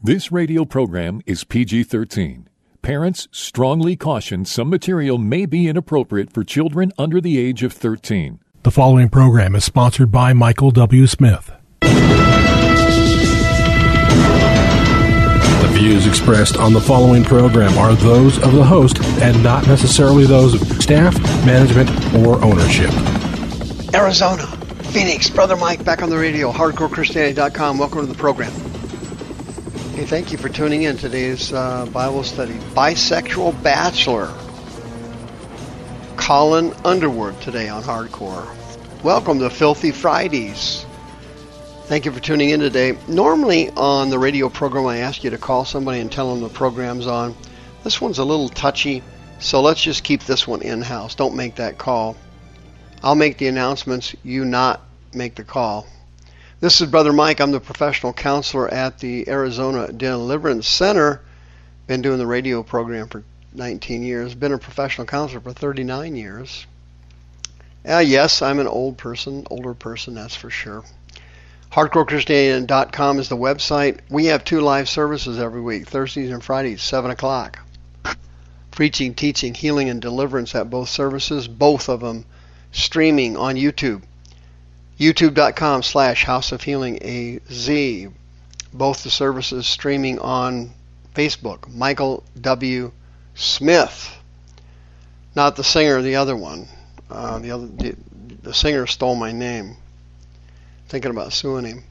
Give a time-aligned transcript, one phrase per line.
[0.00, 2.48] This radio program is PG 13.
[2.82, 8.38] Parents strongly caution some material may be inappropriate for children under the age of 13.
[8.62, 11.08] The following program is sponsored by Michael W.
[11.08, 11.50] Smith.
[11.80, 11.88] The
[15.72, 20.54] views expressed on the following program are those of the host and not necessarily those
[20.54, 22.92] of staff, management, or ownership.
[23.92, 24.46] Arizona,
[24.92, 27.78] Phoenix, Brother Mike back on the radio, hardcorechristianity.com.
[27.78, 28.52] Welcome to the program.
[29.98, 32.54] Hey, thank you for tuning in today's uh, Bible study.
[32.54, 34.32] Bisexual Bachelor,
[36.16, 38.46] Colin Underwood today on Hardcore.
[39.02, 40.86] Welcome to Filthy Fridays.
[41.86, 42.96] Thank you for tuning in today.
[43.08, 46.48] Normally on the radio program, I ask you to call somebody and tell them the
[46.48, 47.34] program's on.
[47.82, 49.02] This one's a little touchy,
[49.40, 51.16] so let's just keep this one in house.
[51.16, 52.16] Don't make that call.
[53.02, 54.80] I'll make the announcements, you not
[55.12, 55.88] make the call.
[56.60, 57.40] This is Brother Mike.
[57.40, 61.20] I'm the professional counselor at the Arizona Deliverance Center.
[61.86, 63.22] Been doing the radio program for
[63.54, 64.34] 19 years.
[64.34, 66.66] Been a professional counselor for 39 years.
[67.88, 70.82] Uh, yes, I'm an old person, older person, that's for sure.
[71.70, 74.00] HardcoreChristianity.com is the website.
[74.10, 77.60] We have two live services every week, Thursdays and Fridays, 7 o'clock.
[78.72, 82.24] Preaching, teaching, healing, and deliverance at both services, both of them
[82.72, 84.02] streaming on YouTube
[84.98, 87.68] youtube.com slash house of healing az
[88.72, 90.72] both the services streaming on
[91.14, 91.72] facebook.
[91.74, 92.92] Michael w.
[93.34, 94.16] Smith.
[95.34, 96.68] Not the singer the other one.
[97.10, 97.96] Uh, the other the,
[98.42, 99.76] the singer stole my name.
[100.88, 101.84] Thinking about suing him.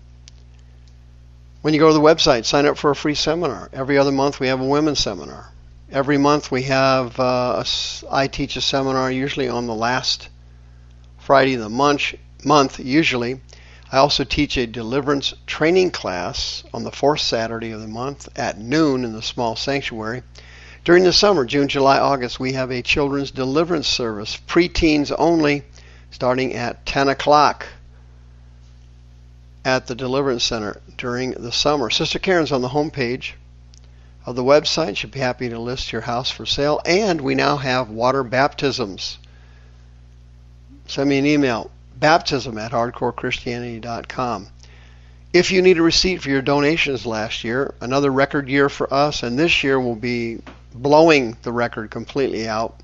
[1.61, 3.69] When you go to the website sign up for a free seminar.
[3.73, 5.51] Every other month we have a women's seminar.
[5.91, 10.29] Every month we have uh, a, I teach a seminar usually on the last
[11.17, 13.41] friday of the month month usually.
[13.91, 18.59] I also teach a deliverance training class on the fourth Saturday of the month at
[18.59, 20.23] noon in the small sanctuary.
[20.83, 25.63] During the summer, June, July, August, we have a children's deliverance service, preteens only,
[26.11, 27.67] starting at 10 o'clock
[29.65, 31.89] at the Deliverance Center during the summer.
[31.89, 33.33] Sister Karen's on the homepage
[34.25, 34.95] of the website.
[34.95, 36.79] She'll be happy to list your house for sale.
[36.85, 39.17] And we now have water baptisms.
[40.87, 41.69] Send me an email,
[41.99, 44.47] baptism at hardcorechristianity.com.
[45.33, 49.23] If you need a receipt for your donations last year, another record year for us,
[49.23, 50.39] and this year will be
[50.73, 52.79] blowing the record completely out,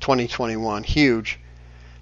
[0.00, 1.38] 2021, huge.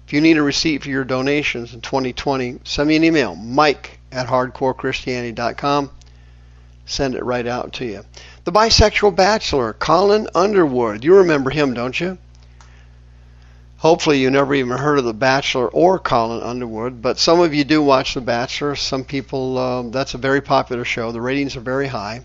[0.05, 3.99] If you need a receipt for your donations in 2020, send me an email, mike
[4.11, 5.89] at hardcorechristianity.com.
[6.85, 8.03] Send it right out to you.
[8.43, 11.03] The bisexual bachelor, Colin Underwood.
[11.03, 12.17] You remember him, don't you?
[13.83, 17.65] Hopefully, you never even heard of The Bachelor or Colin Underwood, but some of you
[17.65, 18.77] do watch The Bachelor.
[18.77, 21.11] Some people, um, that's a very popular show.
[21.11, 22.21] The ratings are very high.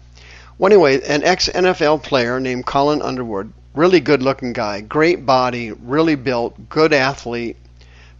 [0.56, 5.72] Well, anyway, an ex NFL player named Colin Underwood, really good looking guy, great body,
[5.72, 7.56] really built, good athlete,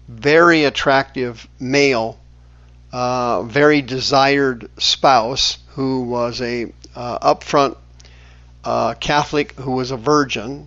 [0.09, 2.19] very attractive male,
[2.93, 7.77] uh, very desired spouse who was a uh, upfront
[8.65, 10.67] uh, Catholic who was a virgin,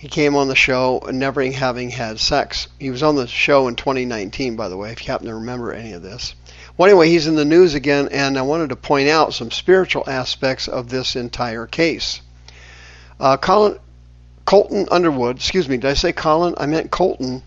[0.00, 2.68] he came on the show never having had sex.
[2.78, 5.74] He was on the show in 2019, by the way, if you happen to remember
[5.74, 6.34] any of this.
[6.74, 10.08] Well, anyway, he's in the news again, and I wanted to point out some spiritual
[10.08, 12.22] aspects of this entire case.
[13.20, 13.78] Uh, Colin,
[14.46, 16.54] Colton Underwood, excuse me, did I say Colin?
[16.56, 17.42] I meant Colton.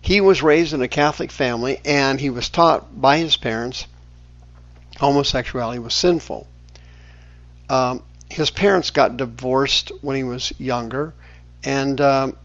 [0.00, 3.86] He was raised in a Catholic family, and he was taught by his parents
[5.00, 6.46] homosexuality was sinful.
[7.68, 11.12] Um, his parents got divorced when he was younger
[11.64, 12.36] and um,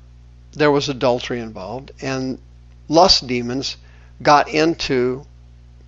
[0.54, 2.40] there was adultery involved, and
[2.88, 3.78] lust demons
[4.22, 5.26] got into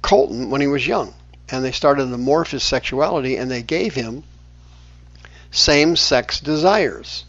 [0.02, 1.14] Colton when he was young,
[1.50, 4.24] and they started to morph his sexuality, and they gave him
[5.52, 7.26] same-sex desires.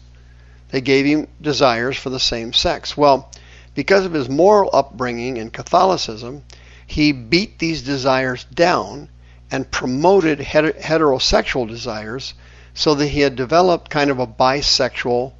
[0.69, 2.95] They gave him desires for the same sex.
[2.95, 3.29] Well,
[3.73, 6.43] because of his moral upbringing in Catholicism,
[6.85, 9.09] he beat these desires down
[9.49, 12.33] and promoted heterosexual desires
[12.73, 15.33] so that he had developed kind of a bisexual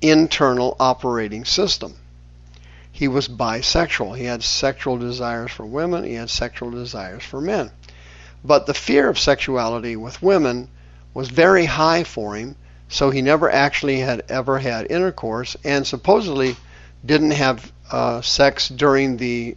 [0.00, 1.94] internal operating system.
[2.90, 4.16] He was bisexual.
[4.16, 7.70] He had sexual desires for women, he had sexual desires for men.
[8.44, 10.68] But the fear of sexuality with women
[11.14, 12.56] was very high for him,
[12.88, 16.56] so he never actually had ever had intercourse and supposedly
[17.04, 19.56] didn't have uh, sex during the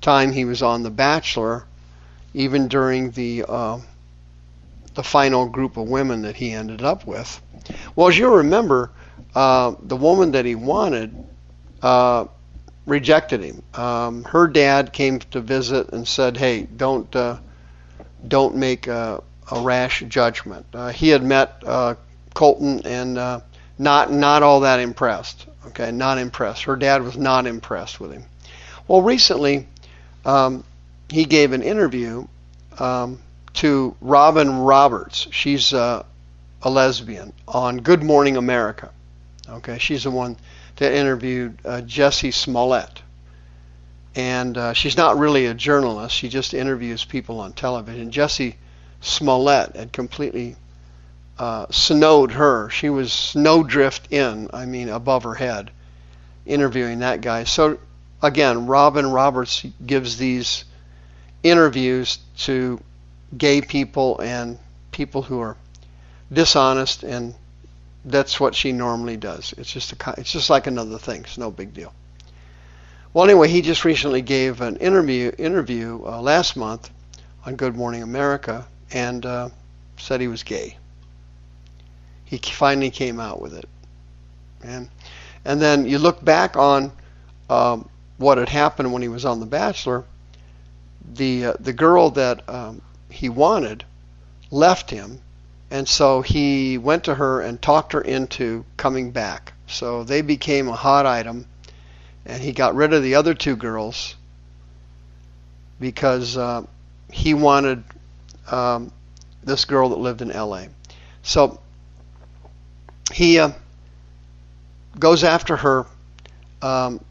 [0.00, 1.64] time he was on The Bachelor,
[2.34, 3.78] even during the uh,
[4.94, 7.40] the final group of women that he ended up with.
[7.94, 8.90] Well, as you remember,
[9.34, 11.14] uh, the woman that he wanted
[11.82, 12.26] uh,
[12.86, 13.62] rejected him.
[13.74, 17.38] Um, her dad came to visit and said, "Hey, don't uh,
[18.26, 20.66] don't make a, a rash judgment.
[20.74, 21.94] Uh, he had met uh,
[22.34, 23.14] Colton and
[23.78, 25.46] not not all that impressed.
[25.68, 26.64] Okay, not impressed.
[26.64, 28.24] Her dad was not impressed with him.
[28.88, 29.68] Well, recently
[30.24, 30.64] um,
[31.08, 32.26] he gave an interview
[32.78, 33.20] um,
[33.54, 35.28] to Robin Roberts.
[35.30, 36.04] She's a
[36.64, 38.90] lesbian on Good Morning America.
[39.50, 40.36] Okay, she's the one
[40.76, 43.02] that interviewed uh, Jussie Smollett.
[44.14, 46.16] And uh, she's not really a journalist.
[46.16, 48.10] She just interviews people on television.
[48.10, 48.56] Jussie
[49.00, 50.56] Smollett had completely
[51.38, 52.70] uh, snowed her.
[52.70, 55.70] She was snowdrift in, I mean, above her head,
[56.44, 57.44] interviewing that guy.
[57.44, 57.78] So
[58.22, 60.64] again, Robin Roberts gives these
[61.42, 62.80] interviews to
[63.36, 64.58] gay people and
[64.90, 65.56] people who are
[66.32, 67.34] dishonest, and
[68.04, 69.54] that's what she normally does.
[69.58, 71.22] It's just a, it's just like another thing.
[71.22, 71.92] It's no big deal.
[73.12, 76.90] Well, anyway, he just recently gave an interview interview uh, last month
[77.44, 79.48] on Good Morning America and uh,
[79.96, 80.76] said he was gay.
[82.24, 83.68] He finally came out with it,
[84.62, 84.88] and
[85.44, 86.92] and then you look back on
[87.48, 87.88] um,
[88.18, 90.04] what had happened when he was on The Bachelor.
[91.14, 92.80] The uh, the girl that um,
[93.10, 93.84] he wanted
[94.52, 95.20] left him,
[95.70, 99.52] and so he went to her and talked her into coming back.
[99.66, 101.46] So they became a hot item,
[102.26, 104.16] and he got rid of the other two girls
[105.78, 106.62] because uh,
[107.10, 107.84] he wanted
[108.50, 108.92] um,
[109.44, 110.68] this girl that lived in L.A.
[111.22, 111.60] So
[113.12, 113.52] he uh,
[114.98, 115.86] goes after her.
[116.62, 117.02] Um,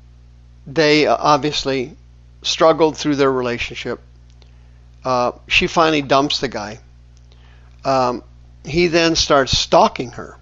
[0.68, 1.96] they uh, obviously
[2.42, 4.02] struggled through their relationship.
[5.04, 6.80] Uh, she finally dumps the guy.
[7.86, 8.24] Um,
[8.64, 10.36] he then starts stalking her.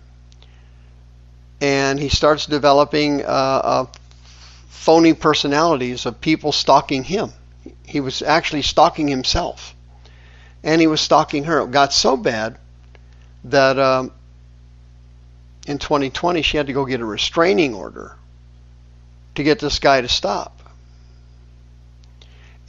[1.60, 3.86] And he starts developing uh,
[4.70, 7.32] phony personalities of people stalking him.
[7.84, 9.76] He was actually stalking himself.
[10.64, 11.62] And he was stalking her.
[11.62, 12.58] It got so bad
[13.46, 14.12] that um,
[15.68, 18.16] in 2020 she had to go get a restraining order
[19.36, 20.62] to get this guy to stop.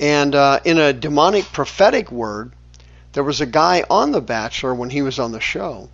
[0.00, 2.52] And uh, in a demonic prophetic word,
[3.18, 5.88] there was a guy on The Bachelor when he was on the show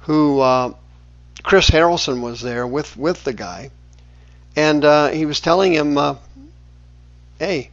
[0.00, 0.74] who uh,
[1.42, 3.70] Chris Harrison was there with, with the guy.
[4.54, 6.16] And uh, he was telling him, uh,
[7.38, 7.70] hey,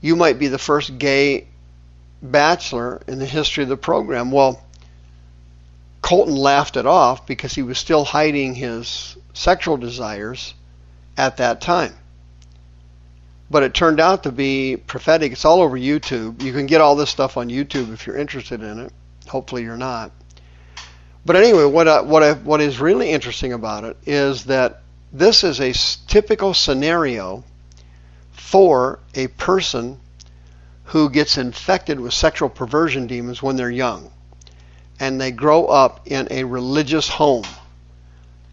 [0.00, 1.46] you might be the first gay
[2.20, 4.32] bachelor in the history of the program.
[4.32, 4.60] Well,
[6.00, 10.54] Colton laughed it off because he was still hiding his sexual desires
[11.16, 11.94] at that time
[13.52, 15.30] but it turned out to be prophetic.
[15.30, 16.42] It's all over YouTube.
[16.42, 18.92] You can get all this stuff on YouTube if you're interested in it.
[19.28, 20.10] Hopefully, you're not.
[21.26, 24.80] But anyway, what I, what I, what is really interesting about it is that
[25.12, 25.72] this is a
[26.08, 27.44] typical scenario
[28.32, 30.00] for a person
[30.84, 34.10] who gets infected with sexual perversion demons when they're young,
[34.98, 37.44] and they grow up in a religious home,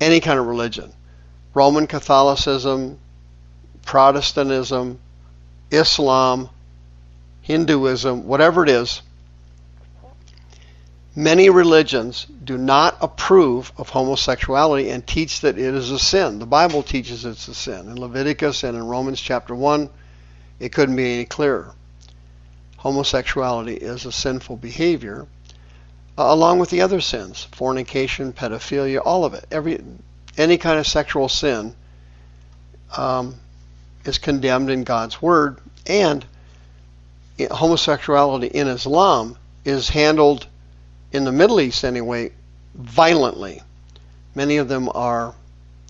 [0.01, 0.91] any kind of religion,
[1.53, 2.99] Roman Catholicism,
[3.89, 4.99] Protestantism,
[5.71, 6.47] Islam,
[7.41, 9.01] Hinduism, whatever it is,
[11.15, 16.37] many religions do not approve of homosexuality and teach that it is a sin.
[16.37, 17.87] The Bible teaches it's a sin.
[17.87, 19.89] In Leviticus and in Romans chapter 1,
[20.59, 21.73] it couldn't be any clearer.
[22.77, 25.25] Homosexuality is a sinful behavior,
[26.15, 29.47] uh, along with the other sins fornication, pedophilia, all of it.
[29.49, 29.83] Every,
[30.37, 31.73] any kind of sexual sin
[32.95, 33.33] um,
[34.05, 36.25] is condemned in God's Word, and
[37.51, 40.47] homosexuality in Islam is handled
[41.11, 42.31] in the Middle East anyway
[42.75, 43.61] violently.
[44.35, 45.33] Many of them are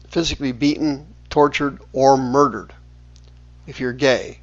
[0.10, 2.74] physically beaten, tortured, or murdered
[3.68, 4.40] if you're gay.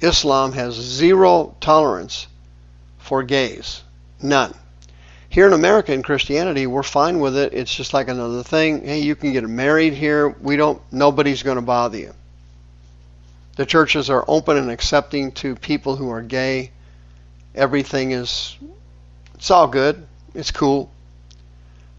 [0.00, 2.26] Islam has zero tolerance
[2.98, 3.82] for gays.
[4.20, 4.54] None.
[5.28, 7.54] Here in America in Christianity, we're fine with it.
[7.54, 8.84] It's just like another thing.
[8.84, 10.28] Hey, you can get married here.
[10.28, 12.14] We don't nobody's going to bother you.
[13.56, 16.70] The churches are open and accepting to people who are gay.
[17.54, 18.56] Everything is,
[19.34, 20.06] it's all good.
[20.34, 20.90] It's cool.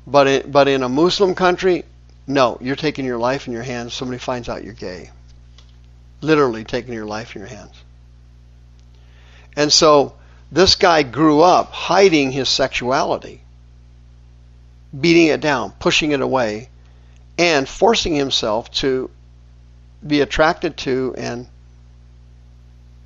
[0.07, 1.85] But it, but in a Muslim country,
[2.25, 3.93] no, you're taking your life in your hands.
[3.93, 5.11] Somebody finds out you're gay.
[6.21, 7.75] Literally taking your life in your hands.
[9.55, 10.15] And so
[10.51, 13.41] this guy grew up hiding his sexuality,
[14.99, 16.69] beating it down, pushing it away,
[17.37, 19.09] and forcing himself to
[20.05, 21.47] be attracted to and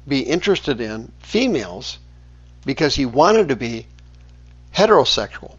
[0.07, 1.99] be interested in females
[2.65, 3.85] because he wanted to be
[4.73, 5.55] heterosexual.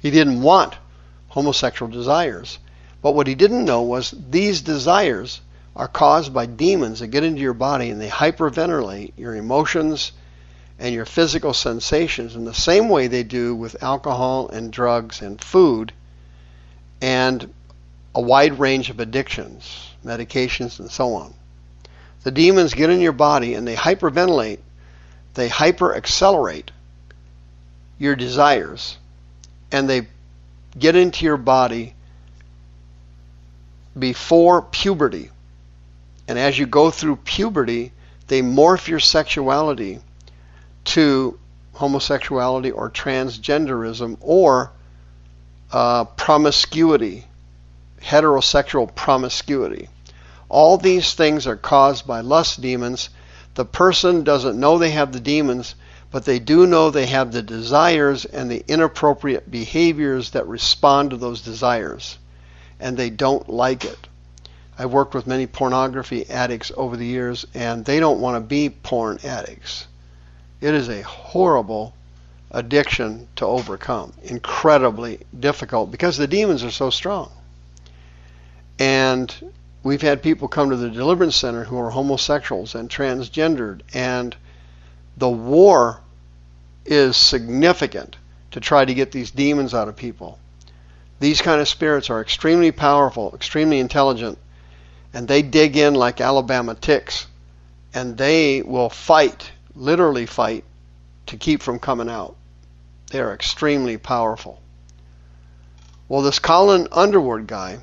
[0.00, 0.74] He didn't want
[1.28, 2.58] homosexual desires.
[3.02, 5.40] But what he didn't know was these desires
[5.74, 10.12] are caused by demons that get into your body and they hyperventilate your emotions
[10.78, 15.42] and your physical sensations in the same way they do with alcohol and drugs and
[15.42, 15.92] food
[17.00, 17.52] and
[18.14, 21.34] a wide range of addictions, medications, and so on.
[22.24, 24.58] The demons get in your body and they hyperventilate,
[25.34, 26.70] they hyper accelerate
[27.98, 28.96] your desires,
[29.70, 30.06] and they
[30.78, 31.94] get into your body
[33.98, 35.30] before puberty.
[36.28, 37.92] And as you go through puberty,
[38.28, 40.00] they morph your sexuality
[40.84, 41.38] to
[41.74, 44.72] homosexuality or transgenderism or
[45.72, 47.24] uh, promiscuity,
[48.02, 49.88] heterosexual promiscuity.
[50.48, 53.08] All these things are caused by lust demons.
[53.54, 55.74] The person doesn't know they have the demons,
[56.10, 61.16] but they do know they have the desires and the inappropriate behaviors that respond to
[61.16, 62.18] those desires,
[62.78, 64.08] and they don't like it.
[64.78, 68.68] I've worked with many pornography addicts over the years, and they don't want to be
[68.68, 69.86] porn addicts.
[70.60, 71.94] It is a horrible
[72.50, 77.32] addiction to overcome, incredibly difficult because the demons are so strong.
[78.78, 79.52] And
[79.82, 84.34] we've had people come to the deliverance center who are homosexuals and transgendered, and
[85.16, 86.00] the war
[86.84, 88.16] is significant
[88.50, 90.38] to try to get these demons out of people.
[91.20, 94.38] These kind of spirits are extremely powerful, extremely intelligent,
[95.14, 97.26] and they dig in like Alabama ticks,
[97.94, 100.64] and they will fight, literally fight,
[101.26, 102.34] to keep from coming out.
[103.10, 104.60] They are extremely powerful.
[106.08, 107.78] Well, this Colin Underwood guy,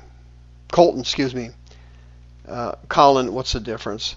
[0.70, 1.50] Colton, excuse me,
[2.48, 4.16] uh, Colin, what's the difference?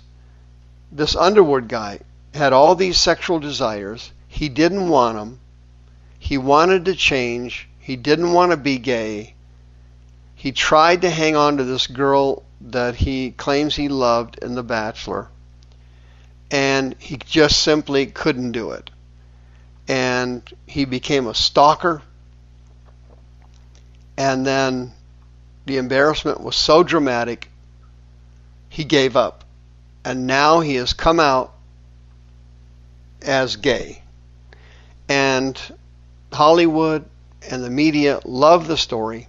[0.91, 1.99] This Underwood guy
[2.33, 4.11] had all these sexual desires.
[4.27, 5.39] He didn't want them.
[6.19, 7.67] He wanted to change.
[7.79, 9.35] He didn't want to be gay.
[10.35, 14.63] He tried to hang on to this girl that he claims he loved in The
[14.63, 15.29] Bachelor,
[16.49, 18.89] and he just simply couldn't do it.
[19.87, 22.01] And he became a stalker.
[24.17, 24.93] And then
[25.65, 27.49] the embarrassment was so dramatic,
[28.69, 29.43] he gave up.
[30.05, 31.53] And now he has come out
[33.21, 34.01] as gay.
[35.07, 35.59] And
[36.31, 37.05] Hollywood
[37.49, 39.27] and the media love the story.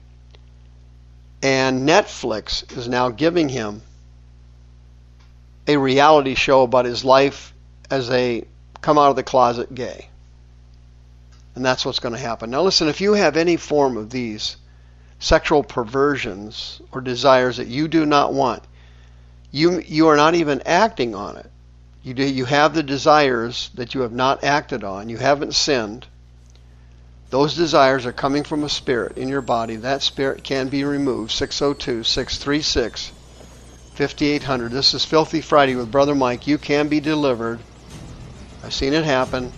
[1.43, 3.83] And Netflix is now giving him
[5.67, 7.53] a reality show about his life
[7.91, 8.45] as a
[8.81, 10.09] come out of the closet gay.
[11.55, 12.51] And that's what's going to happen.
[12.51, 14.57] Now, listen, if you have any form of these
[15.19, 18.63] sexual perversions or desires that you do not want,
[19.51, 21.51] you, you are not even acting on it.
[22.03, 25.09] You, do, you have the desires that you have not acted on.
[25.09, 26.07] You haven't sinned.
[27.31, 29.77] Those desires are coming from a spirit in your body.
[29.77, 31.33] That spirit can be removed.
[31.33, 33.13] 602 636
[33.95, 34.73] 5800.
[34.73, 36.47] This is Filthy Friday with Brother Mike.
[36.47, 37.61] You can be delivered.
[38.63, 39.53] I've seen it happen.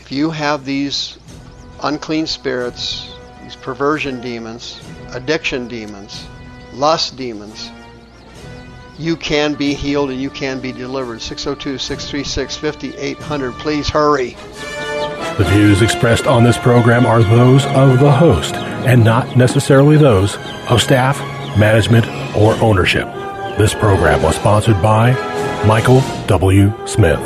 [0.00, 1.18] If you have these
[1.82, 3.08] unclean spirits,
[3.48, 4.78] these perversion demons,
[5.14, 6.26] addiction demons,
[6.74, 7.70] lust demons,
[8.98, 11.22] you can be healed and you can be delivered.
[11.22, 13.52] 602 636 5800.
[13.54, 14.36] Please hurry.
[15.38, 20.36] The views expressed on this program are those of the host and not necessarily those
[20.68, 21.18] of staff,
[21.56, 23.06] management, or ownership.
[23.56, 25.12] This program was sponsored by
[25.66, 26.70] Michael W.
[26.86, 27.18] Smith.